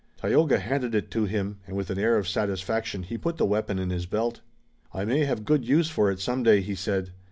Tayoga 0.17 0.57
handed 0.57 0.95
it 0.95 1.11
to 1.11 1.25
him, 1.25 1.59
and 1.67 1.75
with 1.77 1.91
an 1.91 1.99
air 1.99 2.17
of 2.17 2.27
satisfaction 2.27 3.03
he 3.03 3.19
put 3.19 3.37
the 3.37 3.45
weapon 3.45 3.77
in 3.77 3.91
his 3.91 4.07
belt. 4.07 4.41
"I 4.91 5.05
may 5.05 5.25
have 5.25 5.45
good 5.45 5.63
use 5.63 5.91
for 5.91 6.09
it 6.09 6.19
some 6.19 6.41
day," 6.41 6.61
he 6.61 6.73
said. 6.73 7.11